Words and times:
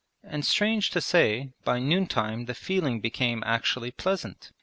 And 0.23 0.43
strange 0.43 0.89
to 0.97 0.99
say, 0.99 1.51
by 1.63 1.77
noontime 1.77 2.45
the 2.45 2.55
feeling 2.55 3.01
became 3.01 3.43
actually 3.45 3.91
pleasant. 3.91 4.51